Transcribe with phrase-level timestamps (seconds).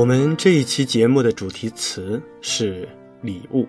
[0.00, 2.88] 我们这一期节目的主题词是
[3.20, 3.68] 礼物。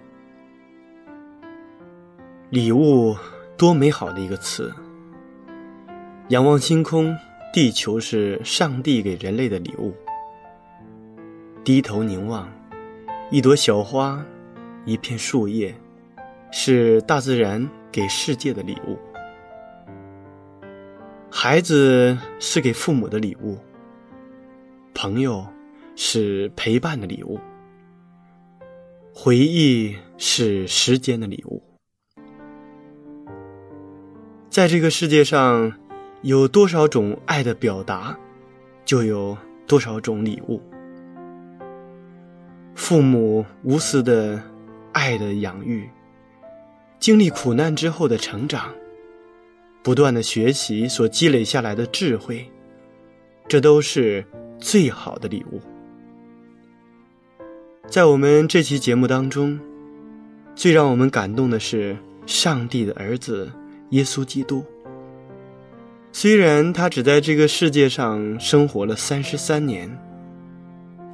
[2.49, 3.13] 礼物
[3.57, 4.73] 多美好的一个词！
[6.29, 7.13] 仰望星空，
[7.51, 9.91] 地球是上帝给人类的礼物；
[11.65, 12.49] 低头凝望，
[13.29, 14.25] 一朵小花，
[14.85, 15.75] 一片树叶，
[16.49, 18.97] 是大自然给世界的礼物。
[21.29, 23.57] 孩子是给父母的礼物，
[24.93, 25.45] 朋友。
[26.03, 27.39] 是陪伴的礼物，
[29.13, 31.61] 回忆是时间的礼物。
[34.49, 35.71] 在这个世界上，
[36.23, 38.17] 有多少种爱的表达，
[38.83, 40.59] 就有多少种礼物。
[42.73, 44.41] 父母无私的
[44.93, 45.87] 爱的养育，
[46.97, 48.73] 经历苦难之后的成长，
[49.83, 52.43] 不断的学习所积累下来的智慧，
[53.47, 54.25] 这都是
[54.57, 55.61] 最好的礼物。
[57.91, 59.59] 在我们这期节目当中，
[60.55, 63.51] 最让我们感动的是上帝的儿子
[63.89, 64.63] 耶稣基督。
[66.13, 69.91] 虽然他只在这个世界上生活了三十三年，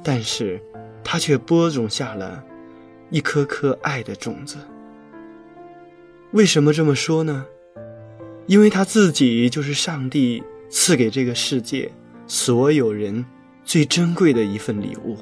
[0.04, 0.62] 但是
[1.02, 2.44] 他却播种下了
[3.10, 4.56] 一颗颗爱的种子。
[6.30, 7.44] 为什么这么说呢？
[8.46, 10.40] 因为他自己就是上帝
[10.70, 11.90] 赐给这个世界
[12.28, 13.26] 所有人
[13.64, 15.16] 最珍贵的一份礼物。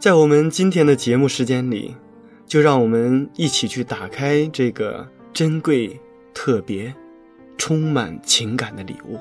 [0.00, 1.94] 在我们今天的节目时间里，
[2.46, 6.00] 就让我们一起去打开这个珍贵、
[6.32, 6.94] 特别、
[7.58, 9.18] 充满情感的礼物。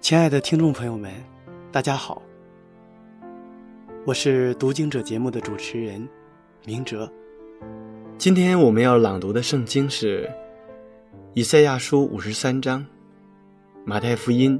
[0.00, 1.12] 亲爱的听众朋友们，
[1.70, 2.22] 大家好，
[4.06, 6.08] 我是读经者节目的主持人
[6.64, 7.06] 明哲。
[8.16, 10.26] 今天我们要朗读的圣经是。
[11.36, 12.86] 以赛亚书五十三章，
[13.84, 14.56] 马太福音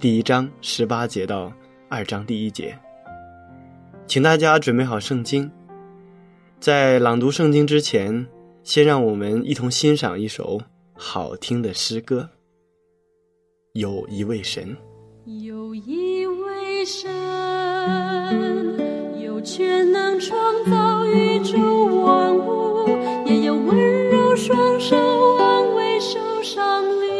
[0.00, 1.52] 第一章十八节到
[1.88, 2.76] 二章第一节，
[4.08, 5.48] 请大家准备好圣经。
[6.58, 8.26] 在朗读圣经之前，
[8.64, 10.60] 先让我们一同欣赏一首
[10.94, 12.28] 好听的诗歌。
[13.74, 14.76] 有一位神，
[15.26, 17.08] 有一位神，
[19.22, 20.36] 有全能创
[20.68, 21.56] 造宇宙
[22.02, 22.88] 万物，
[23.26, 24.96] 也有温柔双手。
[26.46, 27.15] 双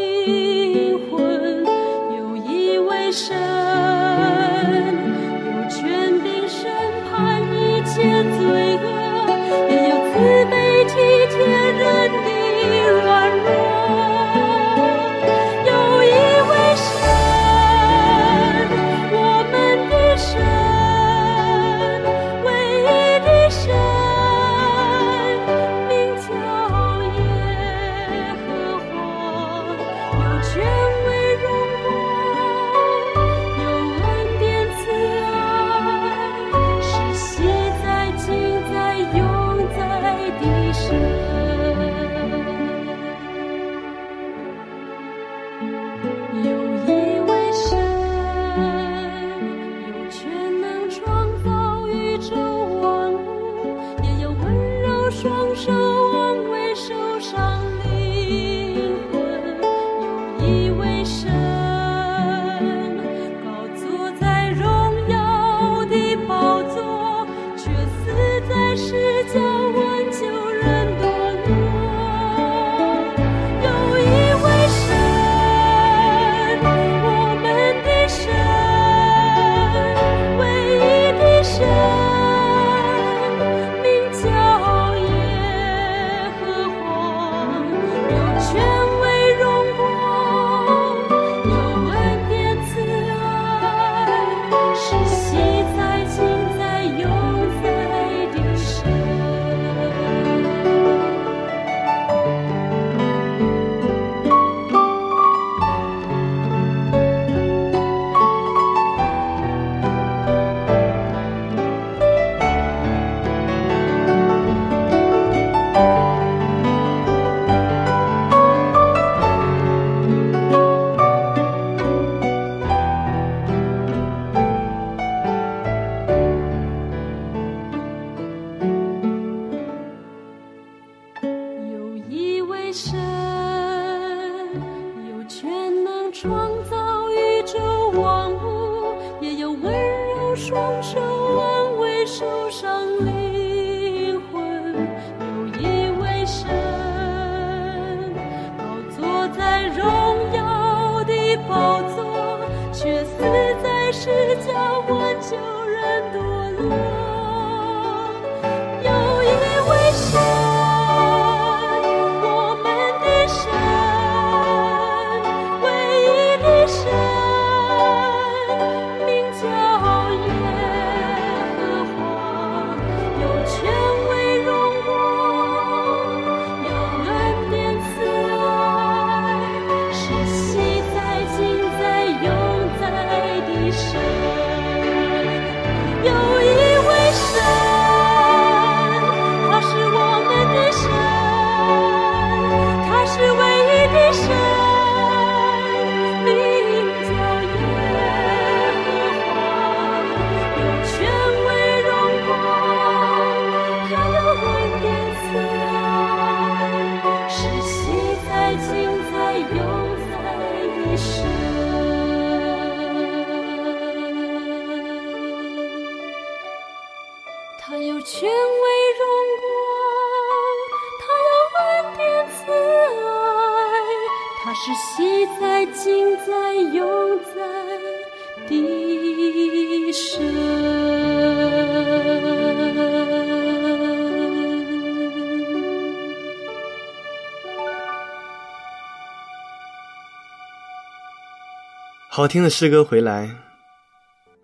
[242.17, 243.29] 好听的诗歌回来，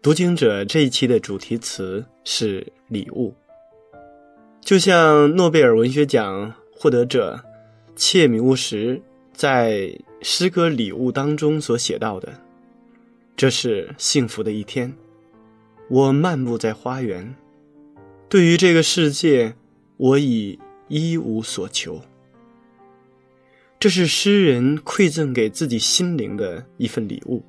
[0.03, 3.35] 读经者这一期的主题词是礼物，
[4.61, 7.43] 就像诺贝尔文学奖获得者
[7.97, 9.01] 切米乌什
[9.33, 9.91] 在
[10.21, 12.31] 诗歌《礼物》当中所写到的
[13.35, 14.95] ：“这是幸福的一天，
[15.89, 17.35] 我漫步在花园，
[18.29, 19.55] 对于这个世界，
[19.97, 20.59] 我已
[20.89, 22.03] 一无所求。”
[23.81, 27.43] 这是诗人馈赠给自己心灵的一份礼物。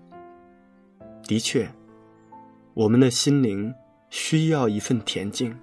[1.28, 1.70] 的确，
[2.74, 3.74] 我们的心灵
[4.10, 5.56] 需要一份恬静。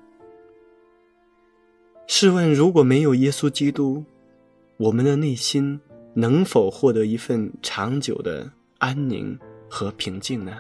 [2.07, 4.05] 试问，如果没有耶稣基督，
[4.79, 5.81] 我们的内心
[6.15, 10.59] 能否获得一份长久的安宁和平静呢？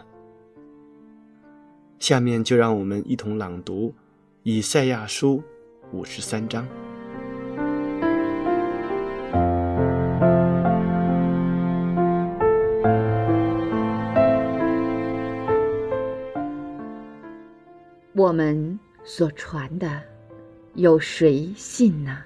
[1.98, 3.88] 下面就让我们一同朗读
[4.42, 5.42] 《以赛亚书》
[5.96, 6.66] 五十三章。
[18.20, 20.02] 我们所传的，
[20.74, 22.18] 有谁信呢？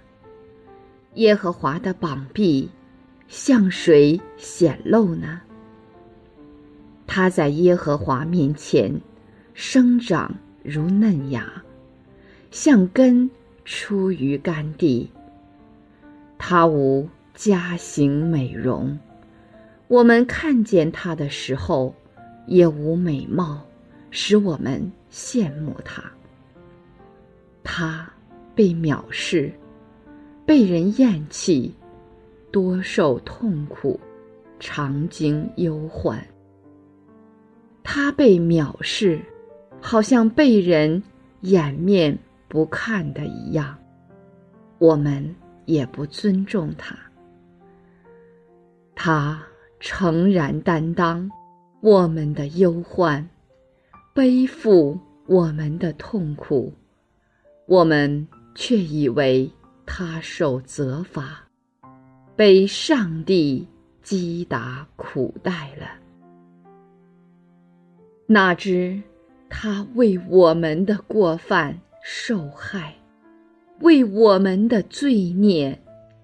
[1.15, 2.69] 耶和华的膀臂
[3.29, 5.41] 向谁显露呢？
[7.07, 9.01] 他在耶和华面前
[9.53, 10.35] 生长
[10.65, 11.63] 如嫩芽，
[12.51, 13.31] 像根
[13.65, 15.09] 出于干地。
[16.37, 18.99] 他无家形美容，
[19.87, 21.95] 我们看见他的时候，
[22.49, 23.65] 也无美貌，
[24.17, 24.81] 使我们
[25.11, 26.01] 羡慕他。
[27.65, 28.09] 他
[28.55, 29.53] 被藐视，
[30.47, 31.75] 被人厌弃，
[32.53, 33.99] 多受痛苦，
[34.61, 36.25] 常经忧患。
[37.83, 39.21] 他被藐视，
[39.81, 41.03] 好像被人
[41.41, 42.17] 掩面
[42.47, 43.77] 不看的一样，
[44.79, 46.97] 我们也不尊重他。
[48.95, 49.43] 他
[49.81, 51.29] 诚然担当
[51.81, 53.29] 我们的忧患，
[54.15, 56.73] 背负我们的痛苦，
[57.67, 59.51] 我们却以为
[59.85, 61.45] 他受责罚，
[62.37, 63.67] 被上帝
[64.05, 65.89] 击打苦待了。
[68.29, 69.03] 哪知
[69.51, 72.95] 他为我们的过犯受害，
[73.81, 75.77] 为我们的罪孽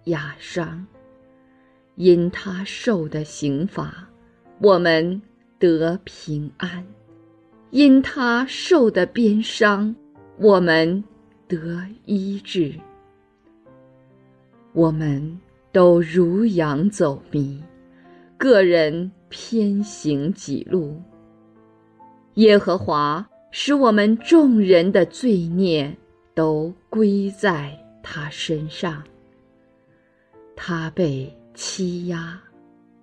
[0.04, 0.86] 压伤。
[1.96, 4.08] 因他受的刑罚，
[4.60, 5.20] 我们
[5.58, 6.84] 得平安；
[7.70, 9.94] 因他受的鞭伤，
[10.38, 11.02] 我们
[11.46, 11.56] 得
[12.04, 12.74] 医治。
[14.72, 15.38] 我们
[15.70, 17.62] 都如羊走迷，
[18.36, 21.00] 个人偏行己路。
[22.34, 25.96] 耶和华使我们众人的罪孽
[26.34, 29.02] 都归在他身上。
[30.56, 32.40] 他被欺压，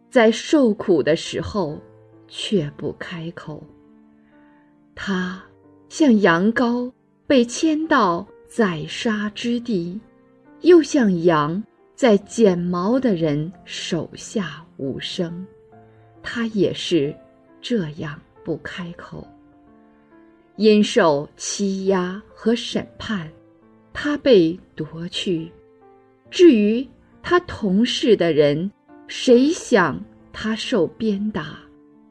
[0.10, 1.80] 在受苦的时候
[2.28, 3.64] 却不开口。
[5.00, 5.40] 他
[5.90, 6.92] 像羊羔
[7.28, 9.98] 被牵到宰杀之地，
[10.62, 11.64] 又像羊
[11.96, 15.46] 在剪毛的人手下无声。
[16.24, 17.16] 他也是
[17.62, 19.26] 这样不开口。
[20.56, 23.32] 因受欺压和审判，
[23.94, 25.52] 他被夺去。
[26.32, 26.86] 至于
[27.22, 28.70] 他同事的人，
[29.08, 31.60] 谁想他受鞭打，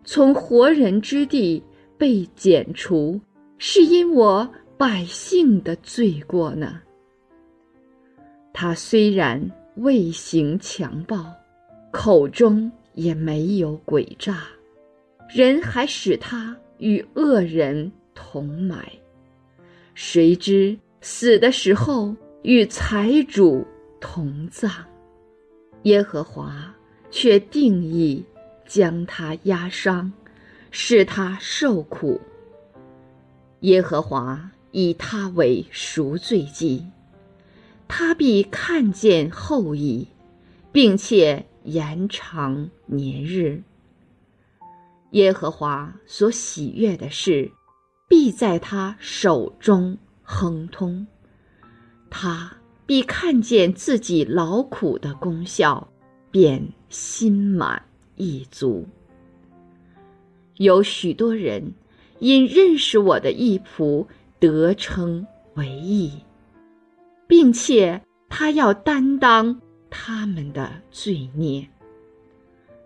[0.04, 1.60] 从活人之地
[1.98, 3.20] 被剪除，
[3.58, 6.80] 是因我百姓的罪过呢？
[8.52, 11.24] 他虽然未行强暴，
[11.90, 14.44] 口中也没有诡诈，
[15.28, 18.86] 人还使他与恶人同埋。
[19.94, 23.66] 谁知死的时候与财主
[24.00, 24.70] 同葬，
[25.82, 26.74] 耶和华
[27.10, 28.22] 却定义
[28.66, 30.12] 将他压伤，
[30.78, 32.20] 使他受苦。
[33.60, 36.84] 耶和华以他为赎罪祭。
[37.88, 40.06] 他必看见后裔，
[40.72, 43.62] 并且延长年日。
[45.12, 47.50] 耶和华所喜悦的事，
[48.06, 51.06] 必在他手中亨通。
[52.10, 52.54] 他
[52.84, 55.88] 必看见自己劳苦的功效，
[56.30, 57.82] 便心满
[58.16, 58.86] 意足。
[60.56, 61.72] 有许多人
[62.18, 64.06] 因认识我的义仆，
[64.38, 66.12] 得称为义。
[67.28, 69.60] 并且他要担当
[69.90, 71.68] 他们的罪孽，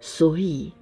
[0.00, 0.72] 所以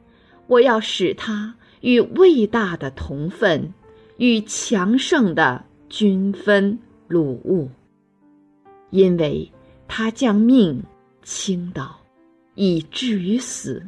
[0.47, 3.75] 我要使他与伟大的同分，
[4.19, 6.79] 与强盛的均分
[7.09, 7.69] 鲁物，
[8.91, 9.51] 因为
[9.89, 10.81] 他将命
[11.25, 11.99] 倾倒，
[12.55, 13.85] 以至于死，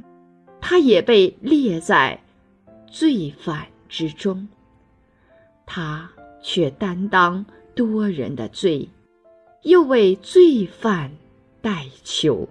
[0.61, 2.21] 他也被列在
[2.91, 4.47] 罪犯之中，
[5.65, 6.11] 他
[6.43, 7.45] 却担当
[7.75, 8.89] 多人的罪。
[9.63, 11.11] 又为罪犯
[11.61, 12.49] 代求。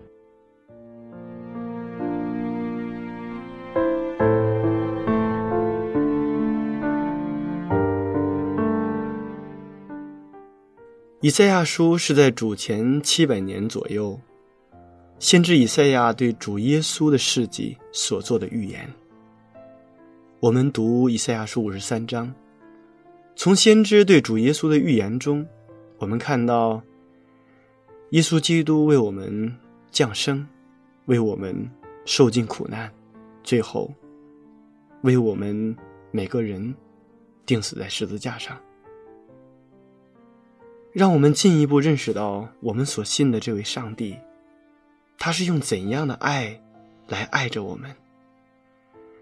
[11.22, 14.20] 以赛亚书是在主前七百年左右，
[15.18, 18.88] 先知以赛亚对主耶稣的事迹所做的预言。
[20.42, 22.34] 我们读以赛亚书五十三章，
[23.36, 25.46] 从先知对主耶稣的预言中，
[25.98, 26.82] 我们看到。
[28.12, 29.54] 耶稣基督为我们
[29.92, 30.48] 降生，
[31.06, 31.70] 为我们
[32.06, 32.90] 受尽苦难，
[33.44, 33.94] 最后
[35.02, 35.76] 为我们
[36.10, 36.74] 每个人
[37.46, 38.58] 钉死在十字架上，
[40.94, 44.18] 让我们进一步认识到我们所信的这位上帝，
[45.20, 46.60] 他是用怎样的爱
[47.10, 47.94] 来爱着我们。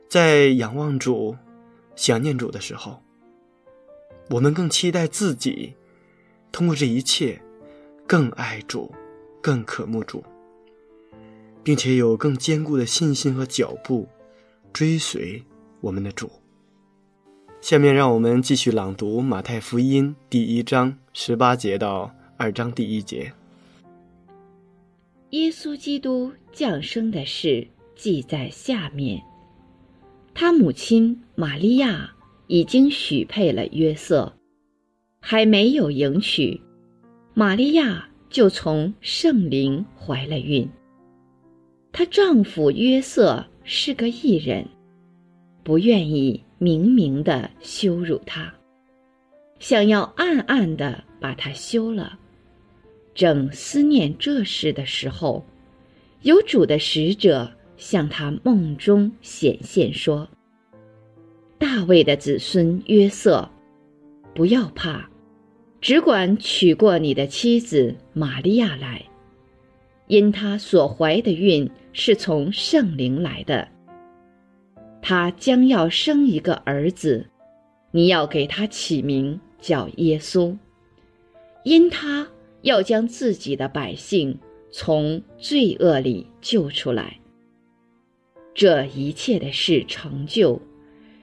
[0.08, 1.36] 在仰望主、
[1.96, 3.02] 想念主的时候，
[4.30, 5.74] 我们更期待自己
[6.52, 7.42] 通过这一切。
[8.10, 8.90] 更爱主，
[9.42, 10.24] 更渴慕主，
[11.62, 14.08] 并且有更坚固的信心和脚步，
[14.72, 15.44] 追随
[15.82, 16.32] 我们的主。
[17.60, 23.34] 下面让我们继续朗读《马太福音》第一章十八节到二章第一节。
[25.32, 29.22] 耶稣基督降生的事记在下面。
[30.40, 32.14] 他母亲玛利亚
[32.46, 34.32] 已经许配了约瑟，
[35.20, 36.62] 还没有迎娶。
[37.34, 40.70] 玛利亚就从圣灵怀了孕。
[41.92, 44.64] 她丈夫约瑟是个异人，
[45.64, 48.54] 不愿意明明的羞辱她，
[49.58, 52.16] 想要暗暗的把她休了。
[53.16, 55.44] 正思念这事的时候，
[56.22, 60.28] 有主的使者向他梦中显现说
[61.58, 63.50] ：“大卫的子孙约瑟，
[64.34, 65.10] 不要怕。”
[65.80, 69.06] 只管娶过你的妻子玛利亚来，
[70.08, 73.68] 因她所怀的孕是从圣灵来的。
[75.04, 77.26] 她将要生一个儿子，
[77.92, 80.58] 你要给他起名叫耶稣，
[81.64, 82.28] 因他
[82.64, 84.38] 要将自己的百姓
[84.72, 87.20] 从罪恶里救出来。
[88.58, 90.60] 这一切的事成就，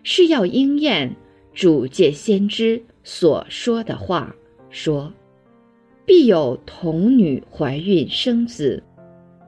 [0.05, 1.17] 是要应验
[1.53, 4.33] 主借先知所说的话。
[4.71, 5.13] 说
[6.07, 8.81] ：“必有童女怀孕生子，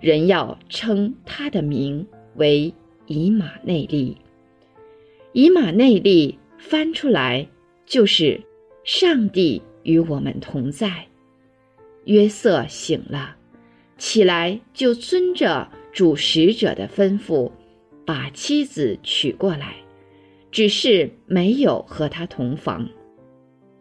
[0.00, 2.74] 人要称他的名为
[3.06, 4.16] 以马内利。
[5.32, 7.46] 以马内利翻出来
[7.86, 8.40] 就是
[8.82, 11.06] 上帝与我们同在。
[12.06, 13.36] 约瑟醒了，
[13.96, 17.48] 起来就遵着主使者的吩咐，
[18.06, 19.74] 把妻子娶过来，
[20.50, 22.88] 只是没有和他同房。”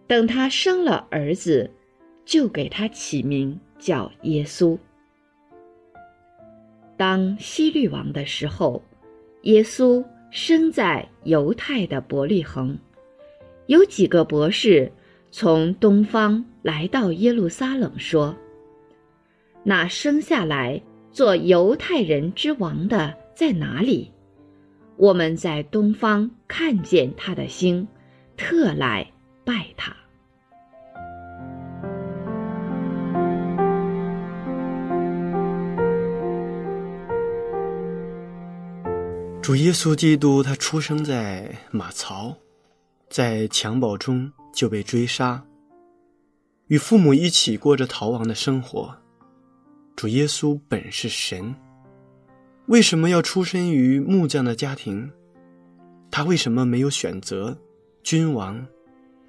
[0.08, 1.72] 等他生了儿子，
[2.26, 4.78] 就给他起名叫耶稣。
[6.98, 8.84] 当希律王的时候，
[9.44, 12.78] 耶稣生在犹太的伯利恒，
[13.66, 14.92] 有几个博士
[15.32, 18.36] 从东方来到耶路撒冷，说
[19.64, 24.12] ：“那生下来做犹太人之王的在哪里？
[24.98, 27.88] 我们在东方看见他的星，
[28.38, 29.12] 特来
[29.44, 29.96] 拜他。”
[39.42, 42.36] 主耶稣基督，他出生在马槽，
[43.10, 45.46] 在襁褓中就被追杀，
[46.66, 48.98] 与父母一起过着逃亡的生活。
[49.96, 51.56] 主耶稣本是神，
[52.68, 55.12] 为什么要出身于木匠的家庭？
[56.10, 57.56] 他为什么没有选择
[58.02, 58.66] 君王、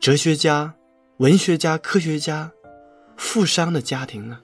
[0.00, 0.74] 哲学家、
[1.18, 2.50] 文学家、科学家、
[3.18, 4.38] 富商的家庭呢？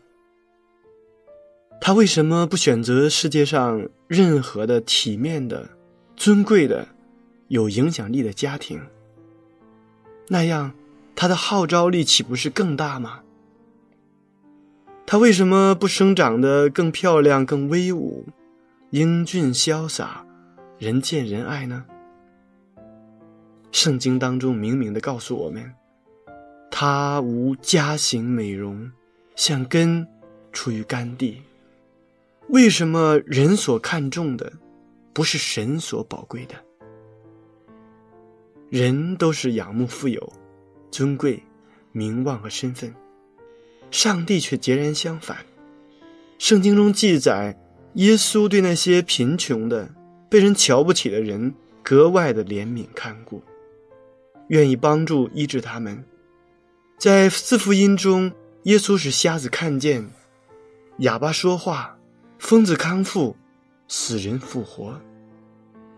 [1.80, 5.70] 他为什么不选择世界上任何的体面的、
[6.14, 6.86] 尊贵的、
[7.48, 8.78] 有影响力的家庭？
[10.28, 10.74] 那样，
[11.16, 13.20] 他的号召力岂不是更大吗？
[15.06, 18.26] 他为什么不生长得更漂亮、更威武、
[18.92, 20.22] 英俊潇洒、
[20.78, 21.82] 人见人爱呢？
[23.70, 25.72] 圣经当中明明的告诉我们，
[26.70, 28.92] 他无家型美容，
[29.34, 30.06] 像根
[30.52, 31.40] 出于干地。
[32.48, 34.52] 为什么人所看重的，
[35.14, 36.54] 不是神所宝贵的？
[38.68, 40.30] 人都是仰慕富有、
[40.90, 41.42] 尊贵、
[41.92, 42.94] 名望和身份，
[43.90, 45.38] 上帝却截然相反。
[46.36, 47.58] 圣经中记载，
[47.94, 49.88] 耶稣对那些贫穷的、
[50.28, 53.42] 被人瞧不起的人格外的怜悯看顾，
[54.48, 56.04] 愿意帮助医治他们。
[56.98, 58.32] 在四福音中，
[58.64, 60.08] 耶稣使瞎子看见，
[60.98, 61.98] 哑巴说话。
[62.38, 63.36] 疯子康复，
[63.86, 65.00] 死人复活，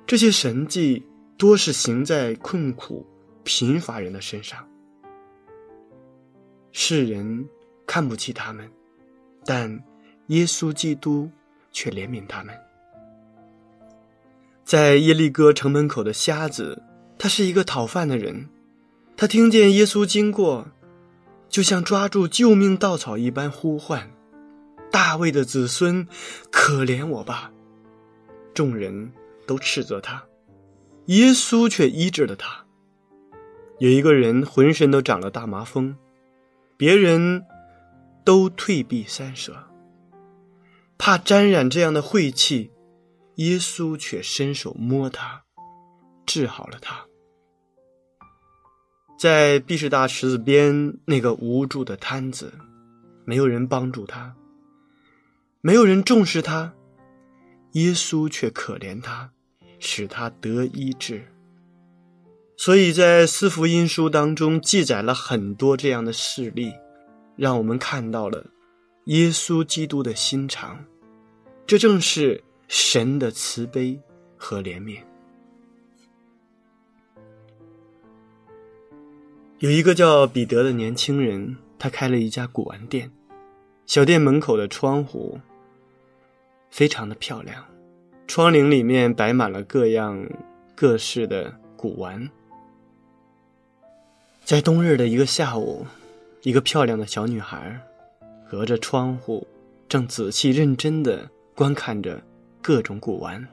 [0.06, 1.02] 这些神迹
[1.38, 3.06] 多是行在困苦
[3.44, 4.68] 贫乏人的身上。
[6.70, 7.48] 世人
[7.86, 8.70] 看不起他们，
[9.46, 9.82] 但
[10.26, 11.30] 耶稣基督
[11.74, 12.58] 却怜悯他们。
[14.64, 16.82] 在耶利哥城门口的瞎子，
[17.18, 18.48] 他是一个讨饭的人，
[19.14, 20.68] 他听见耶稣经过，
[21.50, 24.10] 就像抓住救命稻草一般呼唤。
[24.90, 26.06] 大卫的子孙，
[26.50, 27.52] 可怜我吧！
[28.54, 29.12] 众人
[29.44, 30.24] 都斥责他，
[31.06, 32.64] 耶稣却医治了他。
[33.80, 35.96] 有一个人浑身都长了大麻风，
[36.76, 37.44] 别人
[38.24, 39.63] 都退避三舍，
[41.04, 42.70] 怕沾染这样的晦气，
[43.34, 45.44] 耶稣却伸手摸他，
[46.24, 47.04] 治好了他。
[49.18, 52.54] 在毕士大池子边那个无助的摊子，
[53.26, 54.34] 没有人帮助他。
[55.60, 56.72] 没有人重视他，
[57.72, 59.30] 耶稣却可怜他，
[59.78, 61.30] 使他得医治。
[62.56, 66.72] 所以在四福音书当中记载了很多这样的事例，
[67.36, 68.46] 让我们看到了
[69.04, 70.82] 耶稣基督的心肠，
[71.66, 73.98] 这正是神的慈悲
[74.36, 74.98] 和怜悯。
[79.60, 83.10] 有一个叫彼得的年轻人，他开了一家古玩店，
[83.86, 85.40] 小店门口的窗户。
[86.68, 87.64] 非常的漂亮，
[88.26, 90.28] 窗棂里面摆满了各样
[90.74, 92.28] 各式的古玩。
[94.44, 95.86] 在冬日的一个下午，
[96.42, 97.80] 一个漂亮的小女孩，
[98.50, 99.46] 隔着窗户，
[99.88, 102.22] 正仔细认真的观看着
[102.60, 103.46] 各种古玩。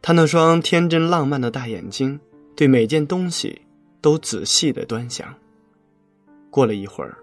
[0.00, 2.18] 他那双天真浪漫的大眼睛，
[2.56, 3.62] 对每件东西
[4.00, 5.34] 都仔细的端详。
[6.50, 7.18] 过了一会儿，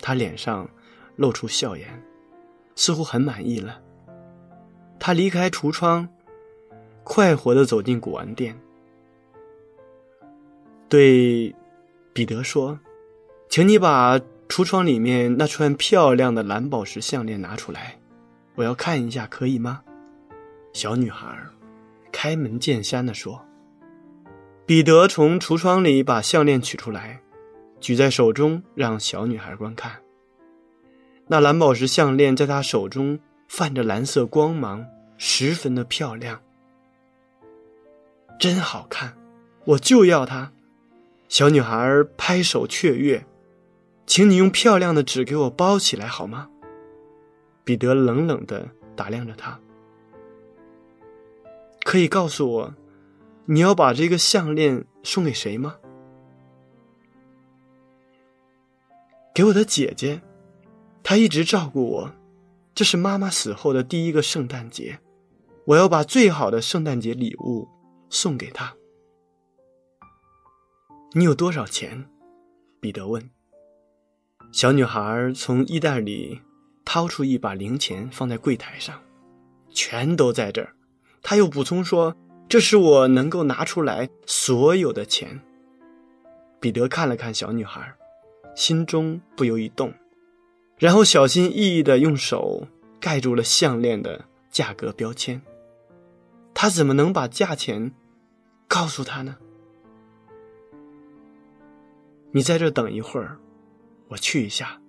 [0.00, 0.68] 他脸上
[1.16, 2.02] 露出笑颜，
[2.74, 3.80] 似乎很满意了。
[4.98, 6.08] 他离开橱窗，
[7.04, 8.58] 快活的走进古玩店，
[10.88, 11.54] 对
[12.12, 12.80] 彼得说
[13.48, 17.98] ：“请你把橱窗里面那串漂亮的蓝宝石项链拿出来，
[18.58, 19.80] 我要看一下，可以吗？”
[20.74, 21.38] 小女孩
[22.12, 23.42] 开门见山的说。
[24.66, 27.22] 彼得从橱窗里把项链取出来，
[27.80, 29.92] 举在手中，让小女孩观看。
[31.28, 33.18] 那蓝宝石项链在他手中。
[33.50, 34.84] 泛着蓝色光芒，
[35.16, 36.38] 十分的漂亮，
[38.38, 39.16] 真好看，
[39.64, 40.52] 我就要它。
[41.30, 43.24] 小女孩拍手雀跃，
[44.04, 46.50] 请你用漂亮的纸给我包起来好吗？
[47.68, 49.60] 彼得冷冷的打量着她，
[51.84, 52.74] 可以告诉我，
[53.44, 55.76] 你要把这个项链送给谁吗？
[59.34, 60.22] 给我的姐姐，
[61.02, 62.10] 她一直照顾我。
[62.74, 65.00] 这是妈妈死后的第一个圣诞节，
[65.66, 67.68] 我要把最好的圣诞节礼物
[68.08, 68.74] 送给她。
[71.12, 72.08] 你有多少钱？”
[72.80, 73.28] 彼得问。
[74.52, 76.40] 小女孩从衣袋里
[76.90, 78.98] 掏出一把零钱，放在柜台上，
[79.68, 80.74] 全都在这儿。
[81.20, 82.16] 她又补充说
[82.48, 85.38] ：“这是我能够拿出来所有的钱。”
[86.58, 87.94] 彼得看了看小女孩，
[88.56, 89.92] 心中不由一动，
[90.78, 92.66] 然后小心翼翼地用手
[92.98, 95.42] 盖住了项链的价格标签。
[96.54, 97.92] 他怎么能把价钱
[98.66, 99.36] 告诉她呢？
[102.30, 103.36] 你在这等一会儿。
[104.08, 104.80] 我去一下。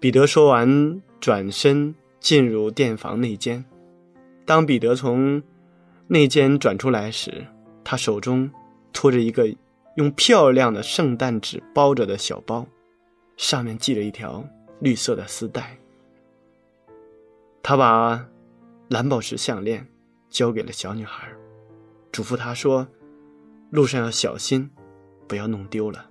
[0.00, 3.62] 彼得说完，转身进入店房内间。
[4.46, 5.42] 当彼得从
[6.06, 7.46] 内间转出来时，
[7.84, 8.50] 他手中
[8.94, 9.54] 托着一个
[9.96, 12.66] 用漂亮的圣诞纸包着的小包，
[13.36, 14.42] 上面系着一条
[14.78, 15.76] 绿色的丝带。
[17.62, 18.26] 他把
[18.88, 19.86] 蓝宝石项链
[20.30, 21.30] 交给了小女孩，
[22.10, 22.88] 嘱咐她说
[23.68, 24.70] ：“路上要小心，
[25.28, 26.08] 不要弄丢了。”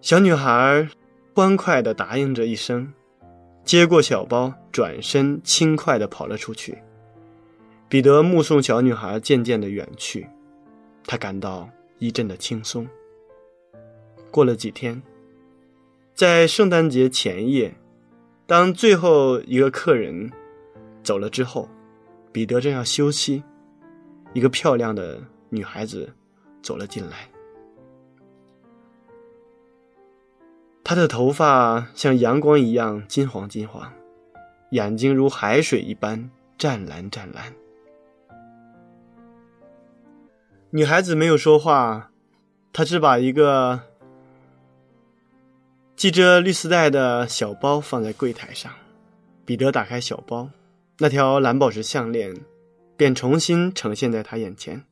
[0.00, 0.88] 小女孩
[1.34, 2.92] 欢快地答应着一声，
[3.64, 6.76] 接过小包，转身轻快地跑了出去。
[7.88, 10.28] 彼得目送小女孩渐渐地远去，
[11.06, 12.86] 他感到一阵的轻松。
[14.30, 15.02] 过了几天，
[16.14, 17.74] 在圣诞节前夜，
[18.46, 20.30] 当最后一个客人
[21.02, 21.66] 走了之后，
[22.30, 23.42] 彼得正要休息，
[24.34, 25.18] 一个漂亮的
[25.48, 26.12] 女孩子
[26.62, 27.31] 走了进来。
[30.92, 33.90] 她的头发像阳光一样金黄金黄，
[34.72, 37.50] 眼睛如海水一般湛蓝湛蓝。
[40.68, 42.10] 女孩子没有说话，
[42.74, 43.80] 她只把一个
[45.96, 48.70] 系着绿丝带的小包放在柜台上。
[49.46, 50.50] 彼得打开小包，
[50.98, 52.36] 那条蓝宝石项链
[52.98, 54.84] 便重新呈现在他眼前。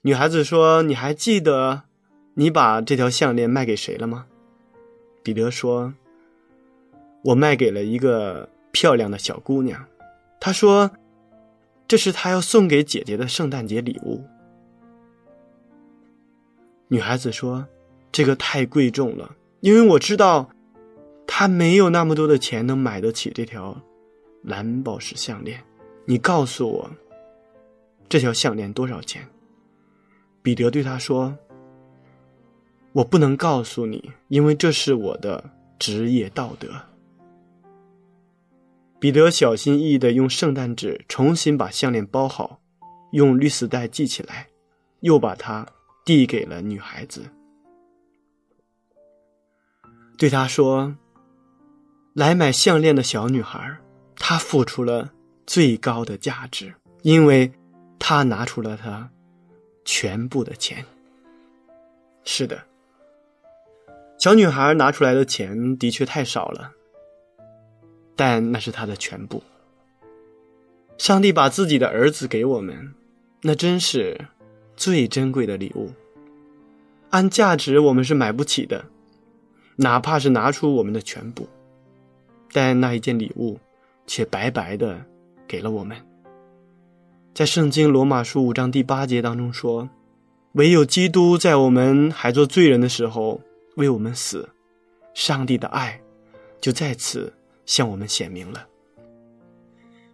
[0.00, 1.82] 女孩子说：“你还记得？”
[2.38, 4.26] 你把这条项链卖给谁了吗？
[5.22, 5.94] 彼得说
[7.24, 9.86] ：“我卖给了一个漂亮的小姑娘。”
[10.38, 10.90] 他说
[11.88, 14.22] ：“这是他要送给姐姐的圣诞节礼物。”
[16.88, 17.66] 女孩子说
[18.12, 20.50] ：“这个太贵重了，因为我知道，
[21.26, 23.80] 他没有那么多的钱能买得起这条
[24.42, 25.64] 蓝宝石项链。
[26.04, 26.90] 你告诉我，
[28.10, 29.26] 这条项链多少钱？”
[30.42, 31.34] 彼得对他说。
[32.96, 36.68] 我不能告诉你，因为这是我的职业道德。
[38.98, 42.58] 彼得小心翼翼的用圣诞纸重新把项链包好，
[43.12, 44.46] 用绿丝带系起来，
[45.00, 45.66] 又把它
[46.06, 47.26] 递给了女孩子，
[50.16, 50.96] 对她说
[52.16, 53.76] ：“来买项链的小女孩，
[54.16, 55.12] 她付出了
[55.46, 57.52] 最高的价值，因为
[57.98, 59.10] 她拿出了她
[59.84, 60.82] 全部的钱。”
[62.24, 62.58] 是的。
[64.18, 66.72] 小女孩拿出来的钱的确太少了，
[68.16, 69.42] 但那是她的全部。
[70.96, 72.94] 上帝把自己的儿子给我们，
[73.42, 74.18] 那真是
[74.74, 75.92] 最珍贵的礼物。
[77.10, 78.86] 按价值，我们是买不起的，
[79.76, 81.46] 哪怕是拿出我们的全部。
[82.52, 83.60] 但那一件礼物，
[84.06, 85.04] 却白白的
[85.46, 85.96] 给了我们。
[87.34, 89.90] 在圣经罗马书五章第八节当中说
[90.52, 93.42] ：“唯有基督在我们还做罪人的时候。”
[93.76, 94.46] 为我们死，
[95.14, 95.98] 上帝的爱
[96.60, 97.32] 就在此
[97.64, 98.66] 向我们显明了。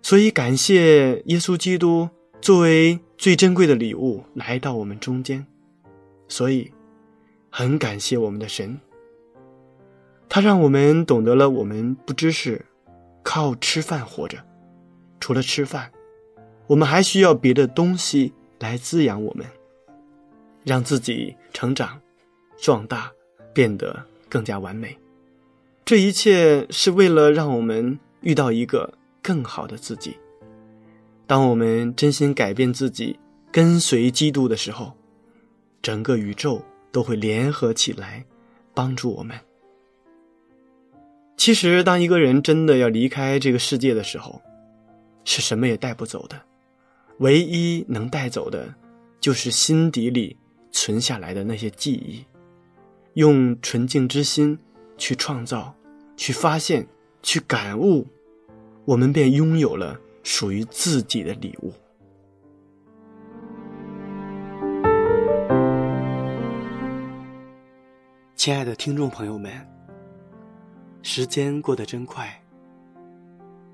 [0.03, 2.09] 所以，感谢耶稣基督
[2.40, 5.46] 作为最珍贵的礼物来到我们中间。
[6.29, 6.72] 所以，
[7.51, 8.81] 很感谢我们的神，
[10.29, 12.64] 他让我们懂得了我们不知是
[13.22, 14.38] 靠吃饭活着，
[15.20, 15.92] 除了吃饭，
[16.66, 19.46] 我们还需要别的东西来滋养我们，
[20.64, 22.01] 让自己成长、
[22.57, 23.12] 壮大。
[23.52, 24.96] 变得更加完美，
[25.84, 30.16] 这一切是为了让我们遇到一个更好的自己。
[31.26, 33.18] 当我们真心改变自己，
[33.50, 34.92] 跟随基督的时候，
[35.80, 38.24] 整个宇宙都会联合起来，
[38.74, 39.38] 帮助我们。
[41.36, 44.40] 其实，当一个人真的要离开这个世界的时候，
[45.24, 46.40] 是什么也带不走的，
[47.18, 48.72] 唯一能带走的，
[49.20, 50.36] 就是心底里
[50.70, 52.24] 存下来的那些记忆。
[53.14, 54.59] 用纯净之心
[54.96, 55.75] 去创造、
[56.16, 56.87] 去发现、
[57.22, 58.07] 去感悟，
[58.87, 61.72] 我们便拥有了属于自己的礼物。
[68.35, 69.53] 亲爱的听众朋友们，
[71.03, 72.42] 时间过得真快，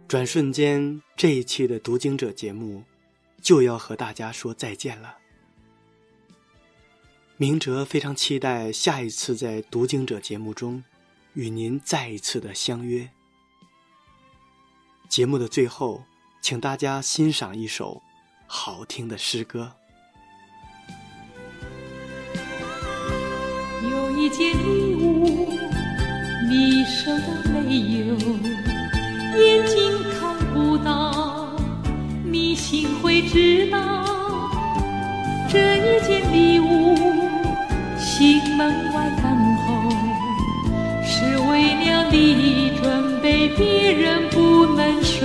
[0.09, 2.83] 转瞬间这一期的读经者节目
[3.41, 5.18] 就要和大家说再见了。
[7.41, 10.83] 明哲非常期待下一次在读经者节目中
[11.35, 13.09] 与您再一次的相约。
[15.09, 16.03] 节目的最后，
[16.43, 18.03] 请大家欣赏一首
[18.49, 19.73] 好听的诗歌。
[23.89, 25.49] 有一件礼物，
[26.51, 28.17] 你收到没有？
[29.39, 31.57] 眼睛看不到，
[32.25, 34.05] 你心会知道。
[35.51, 36.88] 这一件礼物，
[38.19, 39.25] 心门外等
[39.59, 39.89] 候，
[41.07, 45.25] 是为了你准备，别人不能收。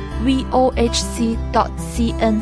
[0.25, 2.41] vohc dot cn。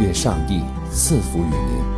[0.00, 0.60] 愿上帝
[0.90, 1.95] 赐福于您。